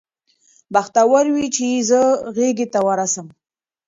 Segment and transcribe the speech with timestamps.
[0.73, 2.01] بختور وي چي یې زه
[2.35, 3.27] غیږي ته ورسم